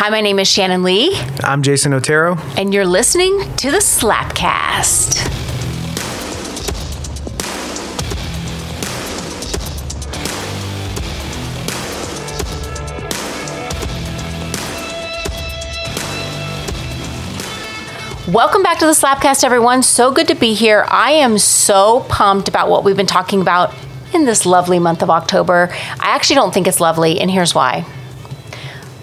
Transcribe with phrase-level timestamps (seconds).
[0.00, 2.36] Hi, my name is Shannon Lee, I'm Jason Otero.
[2.56, 5.26] and you're listening to the Slapcast.
[18.32, 19.82] Welcome back to the Slapcast, everyone.
[19.82, 20.86] So good to be here.
[20.88, 23.74] I am so pumped about what we've been talking about
[24.14, 25.70] in this lovely month of October.
[25.98, 27.84] I actually don't think it's lovely, and here's why.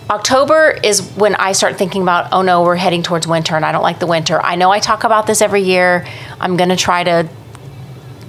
[0.09, 3.71] October is when I start thinking about, oh no, we're heading towards winter and I
[3.71, 4.39] don't like the winter.
[4.41, 6.05] I know I talk about this every year.
[6.39, 7.27] I'm going to try to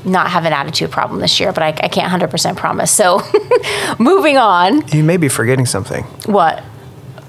[0.05, 2.91] not have an attitude problem this year, but I, I can't 100% promise.
[2.91, 3.21] So
[3.99, 4.87] moving on.
[4.89, 6.05] You may be forgetting something.
[6.25, 6.63] What?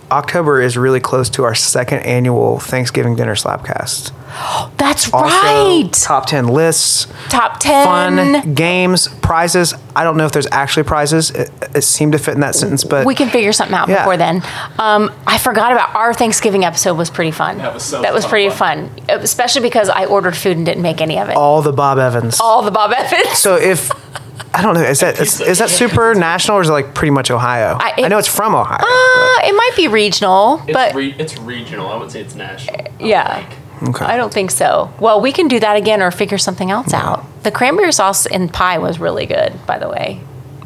[0.10, 4.12] October is really close to our second annual Thanksgiving dinner slapcast.
[4.78, 5.90] That's Also, right.
[5.92, 7.86] Top 10 lists, Top 10.
[7.86, 9.74] fun, games, prizes.
[9.96, 11.32] I don't know if there's actually prizes.
[11.32, 13.98] It, it seemed to fit in that sentence, but We can figure something out Yeah.
[14.00, 14.44] before then.
[14.80, 17.58] Um, I forgot about our Thanksgiving episode was pretty fun.
[17.58, 18.30] That was so That was fun.
[18.30, 21.36] pretty fun, especially because I ordered food and didn't make any of it.
[21.36, 22.40] all the Bob Evans.
[22.40, 23.38] All the Bob Evans.
[23.40, 23.90] So if
[24.58, 27.12] I don't know, is that is, is that super national or is it like pretty
[27.12, 27.78] much Ohio?
[27.80, 28.80] I- I, know it's from Ohio.
[28.82, 31.88] Uh, it might be regional, It's, but re- it's regional.
[31.88, 32.76] I would say it's national.
[32.80, 33.46] I Yeah.
[33.48, 33.90] think.
[33.96, 34.06] Okay.
[34.06, 34.92] I don't think so.
[35.00, 37.24] Well, we can do that again or figure something else out.
[37.44, 40.22] The cranberry sauce and pie was really good, by the way.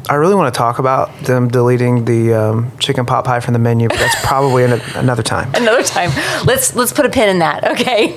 [0.08, 3.58] I really want to talk about them deleting the um, chicken pot pie from the
[3.60, 5.54] menu, but that's probably an, another time.
[5.54, 6.10] Another time.
[6.44, 7.64] Let's let's put a pin in that.
[7.72, 8.08] Okay.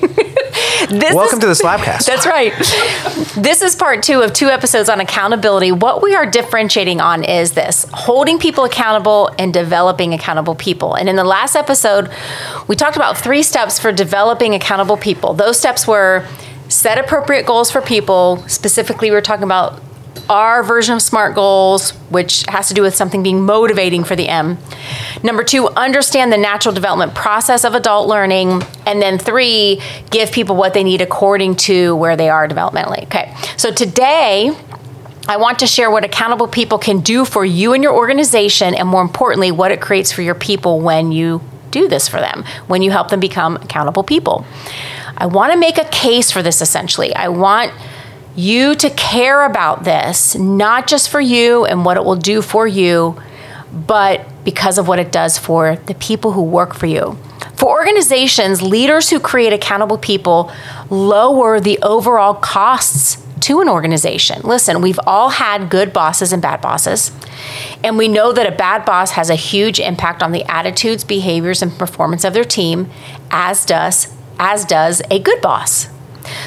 [0.90, 2.06] this Welcome is- to the Slapcast.
[2.06, 2.52] That's right.
[3.42, 5.70] This is part two of two episodes on accountability.
[5.72, 10.94] What we are differentiating on is this holding people accountable and developing accountable people.
[10.94, 12.10] And in the last episode,
[12.68, 15.34] we talked about three steps for developing accountable people.
[15.34, 16.26] Those steps were
[16.68, 18.38] set appropriate goals for people.
[18.48, 19.80] Specifically, we were talking about
[20.28, 24.28] our version of SMART goals, which has to do with something being motivating for the
[24.28, 24.58] M.
[25.22, 28.62] Number two, understand the natural development process of adult learning.
[28.86, 33.04] And then three, give people what they need according to where they are developmentally.
[33.04, 34.56] Okay, so today,
[35.28, 38.88] I want to share what accountable people can do for you and your organization, and
[38.88, 42.80] more importantly, what it creates for your people when you do this for them, when
[42.80, 44.46] you help them become accountable people.
[45.16, 47.14] I want to make a case for this essentially.
[47.14, 47.72] I want
[48.36, 52.66] you to care about this, not just for you and what it will do for
[52.66, 53.20] you,
[53.72, 57.18] but because of what it does for the people who work for you.
[57.56, 60.52] For organizations, leaders who create accountable people
[60.90, 64.42] lower the overall costs to an organization.
[64.42, 67.12] Listen, we've all had good bosses and bad bosses,
[67.82, 71.62] and we know that a bad boss has a huge impact on the attitudes, behaviors,
[71.62, 72.90] and performance of their team,
[73.30, 75.88] as does as does a good boss.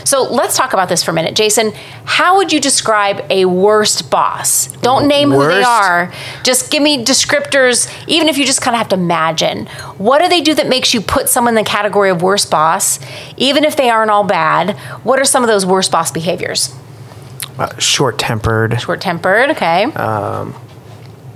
[0.04, 1.36] So let's talk about this for a minute.
[1.36, 1.72] Jason,
[2.06, 4.68] how would you describe a worst boss?
[4.82, 6.12] Don't name who they are.
[6.44, 9.66] Just give me descriptors, even if you just kind of have to imagine.
[9.98, 13.00] What do they do that makes you put someone in the category of worst boss,
[13.38, 14.78] even if they aren't all bad?
[15.04, 16.76] What are some of those worst boss behaviors?
[17.58, 19.84] Uh, Short tempered, Short tempered, okay.
[19.84, 20.56] Um,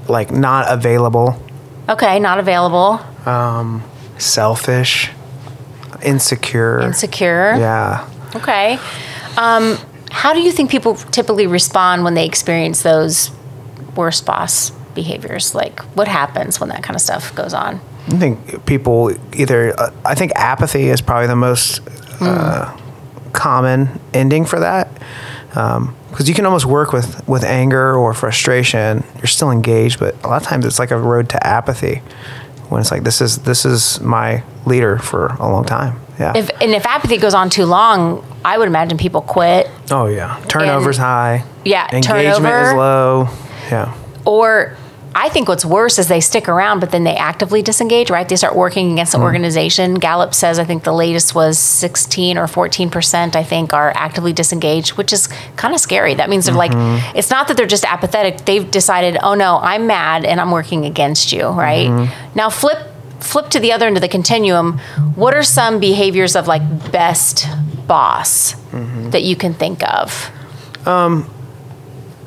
[0.07, 1.41] like not available,
[1.89, 3.83] okay, not available, Um,
[4.17, 5.11] selfish,
[6.01, 6.79] insecure.
[6.81, 7.55] insecure.
[7.57, 8.07] Yeah.
[8.35, 8.79] Okay.
[9.37, 9.77] Um,
[10.11, 13.31] how do you think people typically respond when they experience those
[13.95, 15.55] worst boss behaviors?
[15.55, 17.81] Like, what happens when that kind of stuff goes on?
[18.07, 21.81] I think people either, uh, I think apathy is probably the most
[22.19, 22.77] uh,
[23.31, 24.89] common ending for that.
[25.49, 29.03] Because you can almost work with, with anger or frustration.
[29.17, 32.01] You're still engaged, but a lot of times it's like a road to apathy.
[32.73, 35.99] When it's like this is this is my leader for a long time.
[36.19, 36.33] Yeah.
[36.35, 39.69] If and if apathy goes on too long, I would imagine people quit.
[39.91, 40.43] oh yeah.
[40.47, 41.43] Turnover's high.
[41.63, 42.69] Yeah, Engagement turnover.
[42.69, 43.29] is low.
[43.69, 43.95] Yeah.
[44.25, 44.75] Or
[45.15, 48.27] I think what's worse is they stick around, but then they actively disengage, right?
[48.27, 49.25] They start working against the mm-hmm.
[49.25, 49.95] organization.
[49.95, 54.91] Gallup says, I think the latest was 16 or 14%, I think, are actively disengaged,
[54.93, 56.15] which is kind of scary.
[56.15, 57.17] That means they're like, mm-hmm.
[57.17, 58.45] it's not that they're just apathetic.
[58.45, 61.89] They've decided, oh no, I'm mad and I'm working against you, right?
[61.89, 62.37] Mm-hmm.
[62.37, 62.89] Now, flip.
[63.19, 64.79] Flip to the other end of the continuum.
[65.15, 67.47] What are some behaviors of like best
[67.87, 68.51] boss
[69.11, 70.29] that you can think of?
[70.85, 71.33] Um,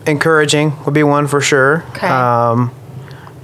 [0.06, 1.84] Encouraging would be one for sure.
[1.90, 2.06] Okay.
[2.06, 2.72] Um,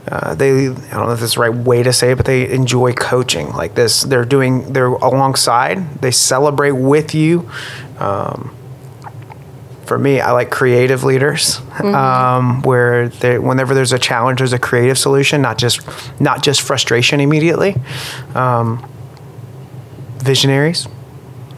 [0.08, 2.26] uh, they, I don't know if this is the right way to say it, but
[2.26, 4.02] they enjoy coaching like this.
[4.02, 7.48] They're doing, they're alongside, they celebrate with you.
[7.98, 8.54] Um,
[9.84, 14.58] for me, I like creative leaders, um, where they, whenever there's a challenge, there's a
[14.58, 15.80] creative solution, not just
[16.20, 17.76] not just frustration immediately.
[18.34, 18.88] Um,
[20.18, 20.86] visionaries,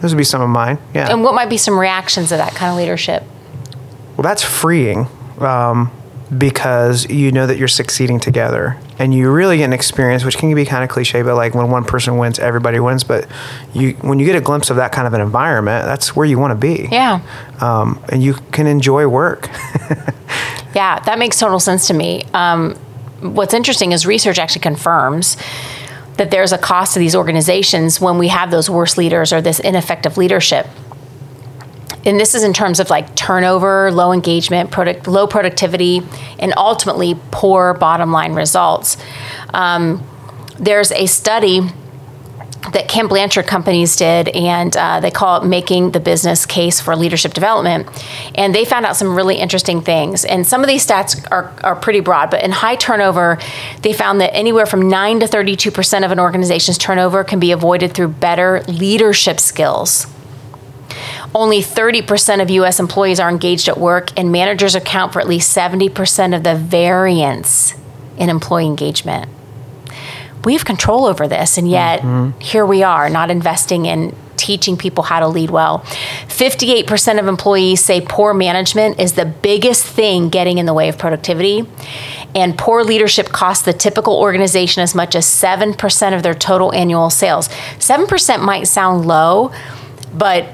[0.01, 0.79] those would be some of mine.
[0.95, 1.13] Yeah.
[1.13, 3.23] And what might be some reactions to that kind of leadership?
[4.17, 5.07] Well, that's freeing
[5.39, 5.91] um,
[6.37, 8.79] because you know that you're succeeding together.
[8.99, 11.69] and you really get an experience, which can be kind of cliche, but like when
[11.69, 13.03] one person wins, everybody wins.
[13.03, 13.27] But
[13.73, 16.39] you, when you get a glimpse of that kind of an environment, that's where you
[16.39, 16.89] want to be.
[16.93, 17.21] Yeah.
[17.61, 19.49] Um, and you can enjoy work.
[20.75, 22.25] yeah, that makes total sense to me.
[22.33, 22.75] Um,
[23.21, 25.37] what's interesting is research actually confirms
[26.17, 29.59] that there's a cost to these organizations when we have those worst leaders or this
[29.59, 30.69] ineffective leadership
[32.07, 36.03] and this is in terms of like turnover, low engagement, product, low productivity,
[36.39, 38.97] and ultimately poor bottom line results.
[39.53, 40.07] Um,
[40.59, 41.61] there's a study
[42.73, 46.97] that Ken Blanchard companies did, and uh, they call it Making the Business Case for
[46.97, 47.87] Leadership Development.
[48.35, 50.25] And they found out some really interesting things.
[50.25, 53.39] And some of these stats are, are pretty broad, but in high turnover,
[53.83, 57.93] they found that anywhere from 9 to 32% of an organization's turnover can be avoided
[57.93, 60.07] through better leadership skills
[61.35, 65.57] only 30% of US employees are engaged at work, and managers account for at least
[65.57, 67.75] 70% of the variance
[68.17, 69.29] in employee engagement.
[70.45, 72.39] We have control over this, and yet mm-hmm.
[72.39, 75.79] here we are not investing in teaching people how to lead well.
[76.29, 80.99] 58% of employees say poor management is the biggest thing getting in the way of
[80.99, 81.67] productivity.
[82.35, 87.11] And poor leadership costs the typical organization as much as 7% of their total annual
[87.11, 87.49] sales.
[87.79, 89.53] 7% might sound low,
[90.13, 90.47] but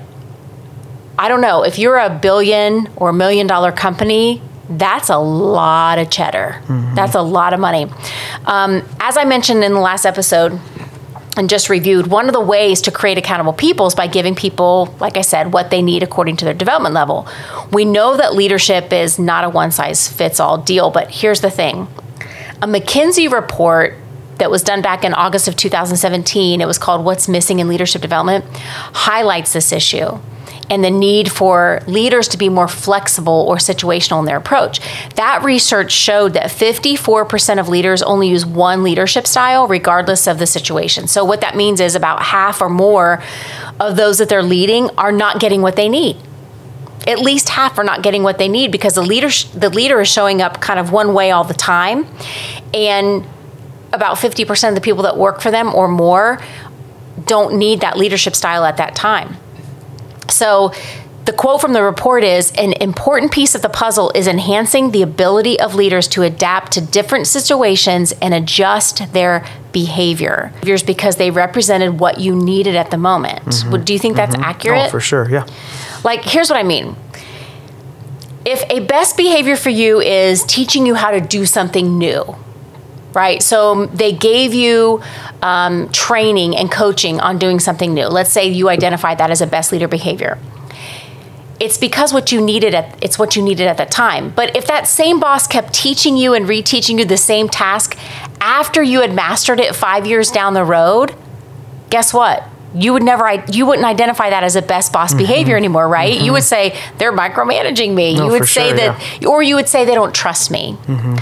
[1.21, 4.41] I don't know, if you're a billion or million dollar company,
[4.71, 6.63] that's a lot of cheddar.
[6.63, 6.95] Mm-hmm.
[6.95, 7.93] That's a lot of money.
[8.47, 10.59] Um, as I mentioned in the last episode,
[11.37, 14.97] and just reviewed, one of the ways to create accountable people is by giving people,
[14.99, 17.29] like I said, what they need according to their development level.
[17.71, 21.51] We know that leadership is not a one size fits all deal, but here's the
[21.51, 21.87] thing
[22.63, 23.95] a McKinsey report
[24.39, 28.01] that was done back in August of 2017, it was called What's Missing in Leadership
[28.01, 30.19] Development, highlights this issue
[30.71, 34.81] and the need for leaders to be more flexible or situational in their approach.
[35.17, 40.47] That research showed that 54% of leaders only use one leadership style, regardless of the
[40.47, 41.09] situation.
[41.09, 43.23] So, what that means is about half or more
[43.81, 46.17] of those that they're leading are not getting what they need.
[47.07, 50.09] At least half are not getting what they need because the leader, the leader is
[50.09, 52.07] showing up kind of one way all the time.
[52.73, 53.27] And
[53.93, 56.41] about 50% of the people that work for them or more
[57.27, 59.37] don't need that leadership style at that time.
[60.41, 60.73] So,
[61.27, 65.03] the quote from the report is an important piece of the puzzle is enhancing the
[65.03, 70.51] ability of leaders to adapt to different situations and adjust their behavior
[70.87, 73.45] because they represented what you needed at the moment.
[73.45, 73.85] Mm-hmm.
[73.85, 74.45] Do you think that's mm-hmm.
[74.45, 74.87] accurate?
[74.87, 75.47] Oh, for sure, yeah.
[76.05, 76.97] Like, here's what I mean.
[78.47, 82.35] If a best behavior for you is teaching you how to do something new,
[83.15, 83.43] right?
[83.43, 85.03] So they gave you
[85.43, 88.07] um, training and coaching on doing something new.
[88.07, 90.39] Let's say you identify that as a best leader behavior.
[91.59, 94.31] It's because what you needed at it's what you needed at the time.
[94.31, 97.99] But if that same boss kept teaching you and reteaching you the same task
[98.41, 101.15] after you had mastered it 5 years down the road,
[101.91, 102.49] guess what?
[102.75, 105.19] you would never you wouldn't identify that as a best boss mm-hmm.
[105.19, 106.25] behavior anymore right mm-hmm.
[106.25, 109.29] you would say they're micromanaging me no, you would say sure, that yeah.
[109.29, 111.17] or you would say they don't trust me mm-hmm.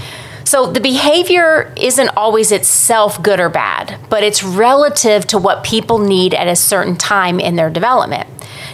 [0.49, 5.99] So the behavior isn't always itself good or bad, but it's relative to what people
[5.99, 8.27] need at a certain time in their development.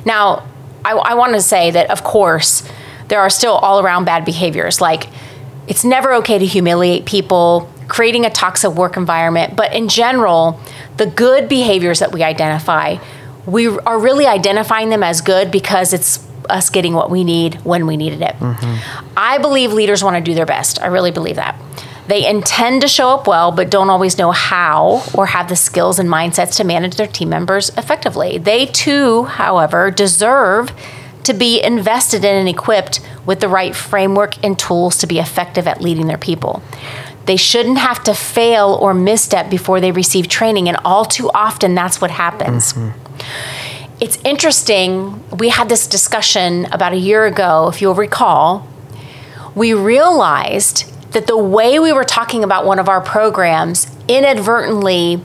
[0.06, 0.48] Now,
[0.86, 2.64] I, I want to say that, of course,
[3.10, 4.80] there are still all around bad behaviors.
[4.80, 5.10] Like,
[5.68, 10.58] it's never okay to humiliate people, creating a toxic work environment, but in general,
[10.96, 12.96] the good behaviors that we identify,
[13.46, 17.88] we are really identifying them as good because it's us getting what we need when
[17.88, 18.36] we needed it.
[18.36, 19.10] Mm-hmm.
[19.18, 20.82] I believe leaders want to do their best.
[20.82, 21.60] I really believe that.
[22.08, 25.98] They intend to show up well, but don't always know how or have the skills
[25.98, 28.38] and mindsets to manage their team members effectively.
[28.38, 30.72] They too, however, deserve
[31.24, 35.68] to be invested in and equipped with the right framework and tools to be effective
[35.68, 36.62] at leading their people.
[37.26, 41.74] They shouldn't have to fail or misstep before they receive training, and all too often
[41.74, 42.74] that's what happens.
[42.74, 43.02] Mm-hmm
[44.00, 45.24] it's interesting.
[45.38, 48.68] We had this discussion about a year ago, if you'll recall.
[49.56, 55.22] We realized that the way we were talking about one of our programs inadvertently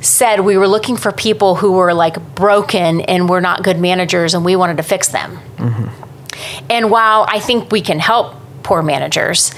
[0.00, 4.34] said we were looking for people who were like broken and were not good managers
[4.34, 5.38] and we wanted to fix them.
[5.56, 6.70] Mm-hmm.
[6.70, 9.52] And while I think we can help poor managers,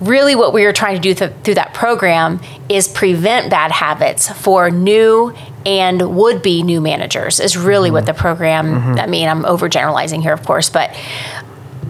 [0.00, 4.30] really what we were trying to do th- through that program is prevent bad habits
[4.30, 5.34] for new
[5.68, 7.94] and would be new managers is really mm-hmm.
[7.94, 8.98] what the program mm-hmm.
[8.98, 10.94] i mean i'm overgeneralizing here of course but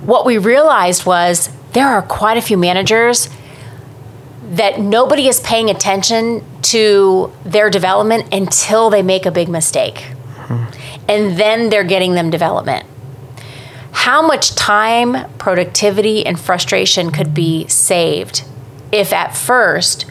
[0.02, 3.28] what we realized was there are quite a few managers
[4.50, 10.64] that nobody is paying attention to their development until they make a big mistake mm-hmm.
[11.08, 12.84] and then they're getting them development
[13.92, 18.44] how much time, productivity, and frustration could be saved
[18.92, 20.06] if at first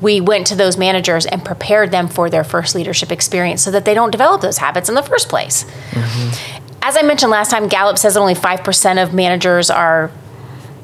[0.00, 3.84] we went to those managers and prepared them for their first leadership experience so that
[3.84, 5.64] they don't develop those habits in the first place.
[5.90, 6.66] Mm-hmm.
[6.82, 10.10] As I mentioned last time, Gallup says that only 5% of managers are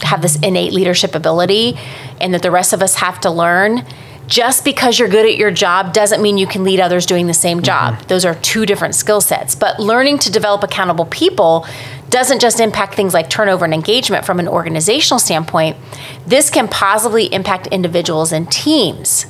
[0.02, 1.78] have this innate leadership ability
[2.20, 3.86] and that the rest of us have to learn.
[4.26, 7.34] Just because you're good at your job doesn't mean you can lead others doing the
[7.34, 7.94] same job.
[7.94, 8.06] Mm-hmm.
[8.08, 9.54] Those are two different skill sets.
[9.54, 11.66] But learning to develop accountable people
[12.08, 15.76] doesn't just impact things like turnover and engagement from an organizational standpoint,
[16.26, 19.26] this can positively impact individuals and teams.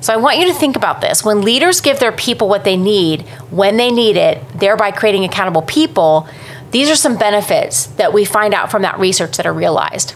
[0.00, 1.24] So I want you to think about this.
[1.24, 5.62] When leaders give their people what they need, when they need it, thereby creating accountable
[5.62, 6.26] people,
[6.70, 10.14] these are some benefits that we find out from that research that are realized.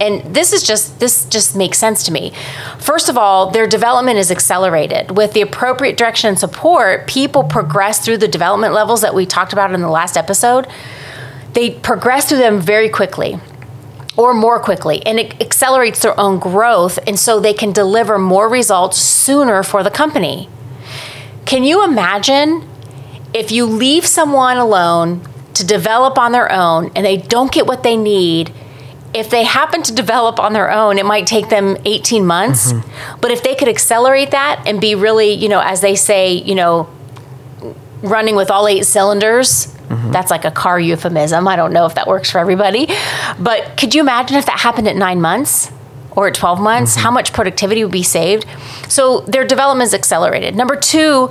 [0.00, 2.32] And this is just this just makes sense to me.
[2.78, 5.16] First of all, their development is accelerated.
[5.16, 9.52] With the appropriate direction and support, people progress through the development levels that we talked
[9.52, 10.66] about in the last episode.
[11.54, 13.40] They progress through them very quickly
[14.16, 18.48] or more quickly and it accelerates their own growth and so they can deliver more
[18.48, 20.48] results sooner for the company.
[21.44, 22.68] Can you imagine
[23.34, 27.82] if you leave someone alone to develop on their own and they don't get what
[27.82, 28.52] they need?
[29.18, 32.72] If they happen to develop on their own, it might take them 18 months.
[32.72, 33.20] Mm-hmm.
[33.20, 36.54] But if they could accelerate that and be really, you know, as they say, you
[36.54, 36.88] know,
[38.02, 40.10] running with all eight cylinders, Mm-hmm.
[40.10, 41.46] That's like a car euphemism.
[41.46, 42.88] I don't know if that works for everybody.
[43.38, 45.70] But could you imagine if that happened at nine months?
[46.16, 47.02] or at 12 months, mm-hmm.
[47.02, 48.46] how much productivity would be saved.
[48.88, 50.56] So their development is accelerated.
[50.56, 51.28] Number two,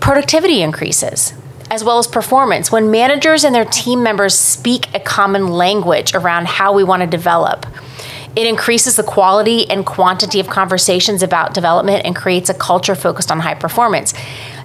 [0.00, 1.32] productivity increases
[1.70, 2.70] as well as performance.
[2.70, 7.06] When managers and their team members speak a common language around how we want to
[7.06, 7.66] develop,
[8.34, 13.30] it increases the quality and quantity of conversations about development and creates a culture focused
[13.30, 14.12] on high performance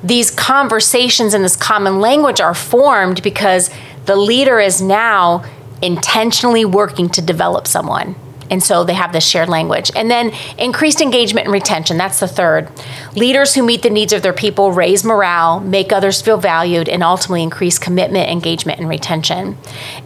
[0.03, 3.69] these conversations and this common language are formed because
[4.05, 5.43] the leader is now
[5.81, 8.15] intentionally working to develop someone.
[8.51, 9.89] And so they have this shared language.
[9.95, 11.97] And then increased engagement and retention.
[11.97, 12.69] That's the third.
[13.15, 17.01] Leaders who meet the needs of their people raise morale, make others feel valued, and
[17.01, 19.57] ultimately increase commitment, engagement, and retention.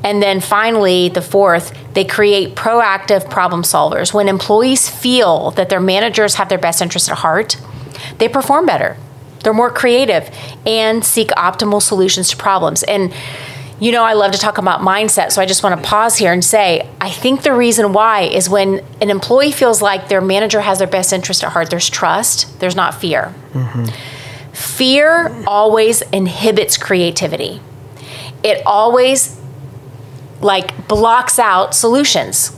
[0.04, 4.14] And then finally, the fourth, they create proactive problem solvers.
[4.14, 7.58] When employees feel that their managers have their best interest at heart,
[8.20, 8.96] they perform better
[9.46, 10.28] they're more creative
[10.66, 12.82] and seek optimal solutions to problems.
[12.82, 13.14] And
[13.80, 16.32] you know, I love to talk about mindset, so I just want to pause here
[16.32, 20.62] and say I think the reason why is when an employee feels like their manager
[20.62, 23.34] has their best interest at heart, there's trust, there's not fear.
[23.54, 23.86] Mm-hmm.
[24.54, 27.60] Fear always inhibits creativity,
[28.44, 29.40] it always
[30.42, 32.56] like blocks out solutions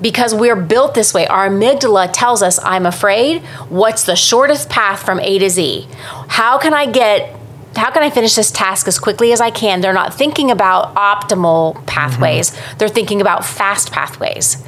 [0.00, 1.26] because we're built this way.
[1.26, 3.42] Our amygdala tells us, I'm afraid.
[3.68, 5.88] What's the shortest path from A to Z?
[6.28, 7.34] How can I get
[7.76, 9.80] how can I finish this task as quickly as I can?
[9.80, 12.50] They're not thinking about optimal pathways.
[12.50, 12.78] Mm-hmm.
[12.78, 14.62] They're thinking about fast pathways.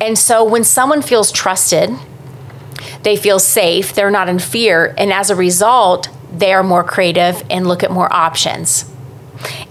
[0.00, 1.90] And so when someone feels trusted,
[3.02, 7.42] they feel safe, they're not in fear, and as a result, they are more creative
[7.50, 8.90] and look at more options.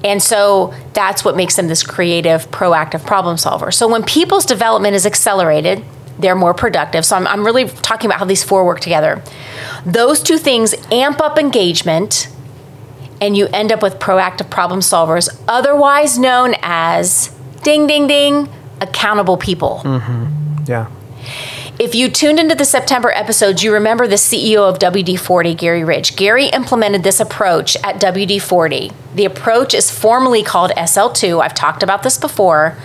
[0.03, 3.71] And so that's what makes them this creative, proactive problem solver.
[3.71, 5.83] So when people's development is accelerated,
[6.19, 7.05] they're more productive.
[7.05, 9.21] So I'm, I'm really talking about how these four work together.
[9.85, 12.27] Those two things amp up engagement,
[13.23, 17.29] and you end up with proactive problem solvers, otherwise known as
[17.63, 18.49] ding, ding, ding,
[18.81, 19.81] accountable people.
[19.85, 20.65] Mm-hmm.
[20.67, 20.91] Yeah.
[21.79, 25.85] If you tuned into the September episodes, you remember the CEO of WD 40, Gary
[25.85, 26.17] Ridge.
[26.17, 28.91] Gary implemented this approach at WD 40.
[29.15, 31.41] The approach is formally called SL2.
[31.41, 32.77] I've talked about this before,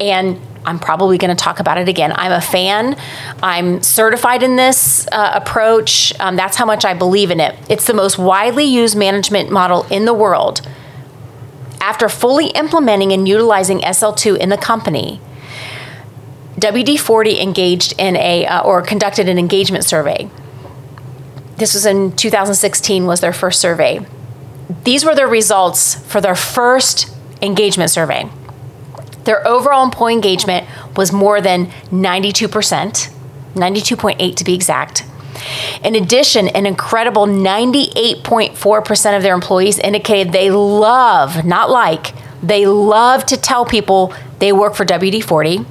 [0.00, 2.12] and I'm probably going to talk about it again.
[2.14, 2.96] I'm a fan.
[3.42, 6.12] I'm certified in this uh, approach.
[6.20, 7.56] Um, that's how much I believe in it.
[7.68, 10.66] It's the most widely used management model in the world.
[11.80, 15.20] After fully implementing and utilizing SL2 in the company,
[16.58, 20.30] WD 40 engaged in a, uh, or conducted an engagement survey.
[21.56, 24.04] This was in 2016, was their first survey.
[24.84, 28.30] These were their results for their first engagement survey.
[29.24, 30.66] Their overall employee engagement
[30.96, 32.48] was more than 92%,
[33.54, 35.04] 92.8 to be exact.
[35.82, 43.26] In addition, an incredible 98.4% of their employees indicated they love, not like, they love
[43.26, 45.66] to tell people they work for WD 40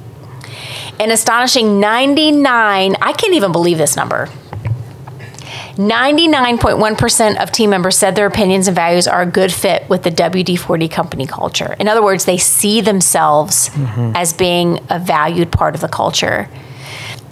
[1.00, 4.28] an astonishing 99, I can't even believe this number.
[5.76, 10.10] 99.1% of team members said their opinions and values are a good fit with the
[10.10, 11.74] WD 40 company culture.
[11.80, 14.12] In other words, they see themselves mm-hmm.
[14.14, 16.48] as being a valued part of the culture.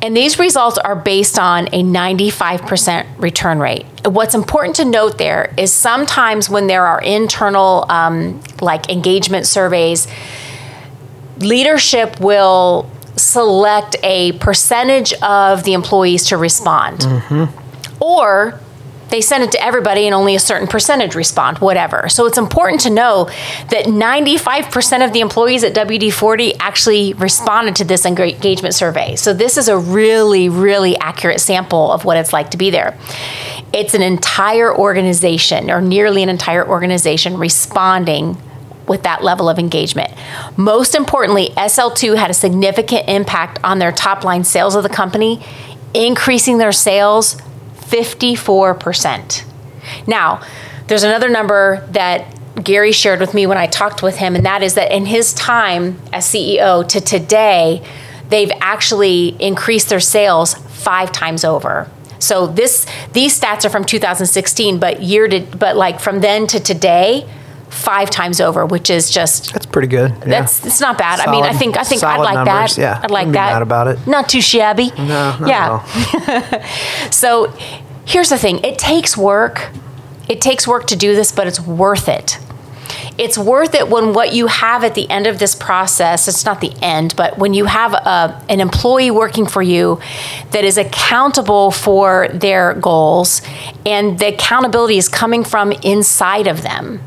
[0.02, 3.86] And these results are based on a 95% return rate.
[4.04, 10.08] What's important to note there is sometimes when there are internal, um, like engagement surveys,
[11.38, 16.98] leadership will select a percentage of the employees to respond.
[16.98, 17.61] Mm-hmm.
[18.02, 18.60] Or
[19.10, 22.08] they send it to everybody and only a certain percentage respond, whatever.
[22.08, 23.26] So it's important to know
[23.68, 29.14] that 95% of the employees at WD 40 actually responded to this engagement survey.
[29.16, 32.98] So this is a really, really accurate sample of what it's like to be there.
[33.74, 38.38] It's an entire organization, or nearly an entire organization, responding
[38.88, 40.10] with that level of engagement.
[40.56, 45.44] Most importantly, SL2 had a significant impact on their top line sales of the company,
[45.92, 47.36] increasing their sales
[47.92, 49.44] 54%.
[50.06, 50.42] Now,
[50.86, 54.62] there's another number that Gary shared with me when I talked with him, and that
[54.62, 57.86] is that in his time as CEO to today,
[58.28, 61.90] they've actually increased their sales five times over.
[62.18, 66.60] So this these stats are from 2016, but year to but like from then to
[66.60, 67.28] today,
[67.72, 70.10] five times over, which is just That's pretty good.
[70.10, 70.26] Yeah.
[70.26, 71.20] that's it's not bad.
[71.20, 72.76] I mean, I think I think I'd like numbers.
[72.76, 72.82] that.
[72.82, 73.52] Yeah, I'd like that.
[73.54, 74.06] mad about it.
[74.06, 74.90] Not too shabby.
[74.98, 75.84] No, not yeah.
[76.16, 76.62] at all.
[77.10, 77.52] So
[78.04, 79.70] here's the thing it takes work.
[80.28, 82.38] It takes work to do this, but it's worth it.
[83.18, 86.60] It's worth it when what you have at the end of this process, it's not
[86.60, 90.00] the end, but when you have a, an employee working for you
[90.52, 93.42] that is accountable for their goals
[93.84, 97.02] and the accountability is coming from inside of them.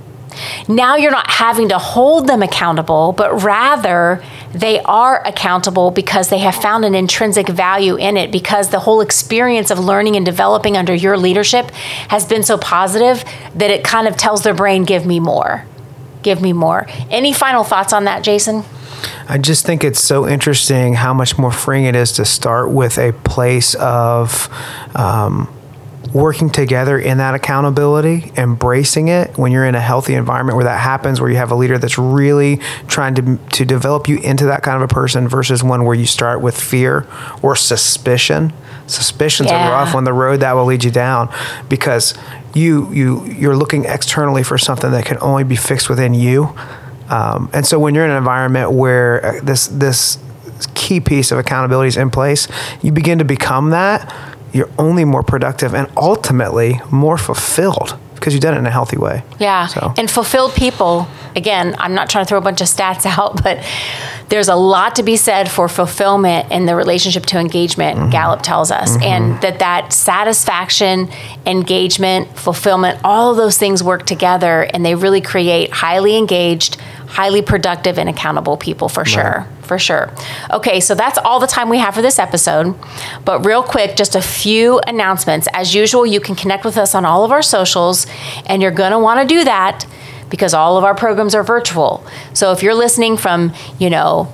[0.67, 4.23] Now you're not having to hold them accountable, but rather
[4.53, 9.01] they are accountable because they have found an intrinsic value in it because the whole
[9.01, 11.71] experience of learning and developing under your leadership
[12.09, 13.23] has been so positive
[13.55, 15.65] that it kind of tells their brain, give me more.
[16.23, 16.87] Give me more.
[17.11, 18.63] Any final thoughts on that, Jason?
[19.27, 22.97] I just think it's so interesting how much more freeing it is to start with
[22.97, 24.49] a place of
[24.95, 25.53] um,
[26.15, 30.79] working together in that accountability, embracing it when you're in a healthy environment where that
[30.79, 32.55] happens, where you have a leader that's really
[32.87, 36.05] trying to, to develop you into that kind of a person versus one where you
[36.05, 37.05] start with fear
[37.41, 38.53] or suspicion.
[38.87, 39.67] Suspicion's Yeah.
[39.67, 41.29] a rough on the road that will lead you down
[41.67, 42.13] because
[42.53, 46.55] you you you're looking externally for something that can only be fixed within you.
[47.09, 50.17] Um, and so when you're in an environment where uh, this this
[50.75, 52.47] key piece of accountability is in place,
[52.81, 54.13] you begin to become that.
[54.55, 58.97] You're only more productive and ultimately more fulfilled because you've done it in a healthy
[58.97, 59.21] way.
[59.37, 59.67] Yeah.
[59.67, 63.43] So And fulfilled people, again, I'm not trying to throw a bunch of stats out,
[63.43, 63.63] but
[64.29, 68.09] there's a lot to be said for fulfillment in the relationship to engagement, mm-hmm.
[68.11, 68.93] Gallup tells us.
[68.93, 69.03] Mm-hmm.
[69.03, 71.09] And that that satisfaction,
[71.45, 76.77] engagement, fulfillment, all of those things work together and they really create highly engaged,
[77.15, 79.47] highly productive and accountable people for sure.
[79.61, 80.13] For sure.
[80.51, 82.75] Okay, so that's all the time we have for this episode.
[83.23, 85.47] But real quick, just a few announcements.
[85.53, 88.05] As usual, you can connect with us on all of our socials,
[88.47, 89.85] and you're going to want to do that
[90.29, 92.05] because all of our programs are virtual.
[92.33, 94.27] So if you're listening from, you know,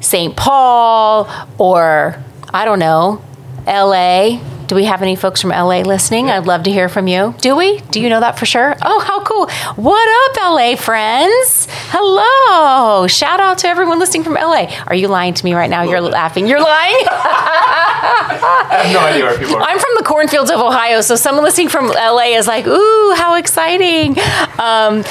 [0.00, 0.36] St.
[0.36, 1.28] Paul
[1.58, 2.20] or
[2.52, 3.22] I don't know,
[3.68, 4.40] LA.
[4.66, 6.30] Do we have any folks from LA listening?
[6.30, 7.34] I'd love to hear from you.
[7.40, 7.80] Do we?
[7.90, 8.74] Do you know that for sure?
[8.80, 9.50] Oh, how cool.
[9.76, 11.66] What up, LA friends?
[11.90, 13.06] Hello.
[13.06, 14.72] Shout out to everyone listening from LA.
[14.86, 15.82] Are you lying to me right now?
[15.82, 16.46] You're laughing.
[16.46, 16.94] You're lying?
[17.10, 19.62] I have no idea where people are.
[19.62, 23.34] I'm from the cornfields of Ohio, so someone listening from LA is like, ooh, how
[23.34, 24.16] exciting.
[24.58, 25.04] Um,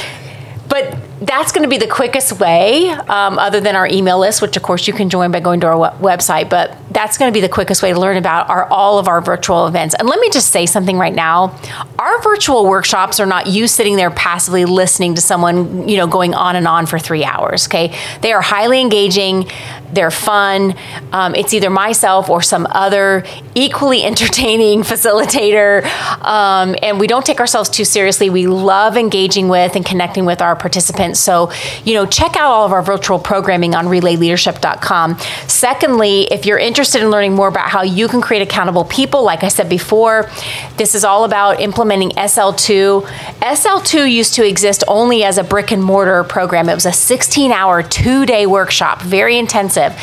[0.68, 4.58] but that's going to be the quickest way, um, other than our email list, which
[4.58, 6.50] of course you can join by going to our we- website.
[6.50, 9.22] But that's going to be the quickest way to learn about our, all of our
[9.22, 9.96] virtual events.
[9.98, 11.58] And let me just say something right now:
[11.98, 16.34] our virtual workshops are not you sitting there passively listening to someone, you know, going
[16.34, 17.68] on and on for three hours.
[17.68, 19.46] Okay, they are highly engaging.
[19.94, 20.76] They're fun.
[21.12, 23.24] Um, it's either myself or some other
[23.56, 25.84] equally entertaining facilitator.
[26.24, 28.30] Um, and we don't take ourselves too seriously.
[28.30, 31.13] We love engaging with and connecting with our participants.
[31.16, 31.52] So,
[31.84, 35.18] you know, check out all of our virtual programming on relayleadership.com.
[35.48, 39.44] Secondly, if you're interested in learning more about how you can create accountable people, like
[39.44, 40.30] I said before,
[40.78, 43.04] this is all about implementing SL2.
[43.42, 46.70] SL2 used to exist only as a brick and mortar program.
[46.70, 49.94] It was a 16 hour, two day workshop, very intensive.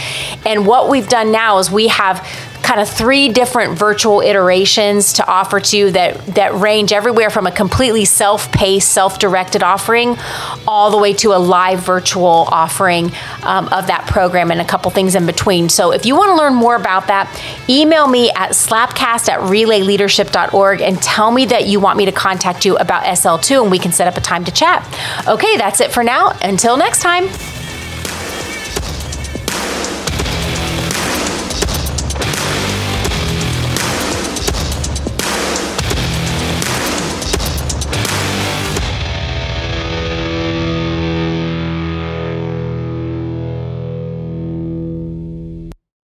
[0.44, 2.27] And what we've done now is we have
[2.62, 7.46] kind of three different virtual iterations to offer to you that that range everywhere from
[7.46, 10.16] a completely self-paced self-directed offering
[10.66, 13.11] all the way to a live virtual offering
[13.42, 15.68] um, of that program and a couple things in between.
[15.68, 17.29] So if you want to learn more about that
[17.68, 22.64] email me at slapcast at relayleadership.org and tell me that you want me to contact
[22.64, 24.87] you about sl2 and we can set up a time to chat.
[25.27, 26.33] Okay that's it for now.
[26.42, 27.29] Until next time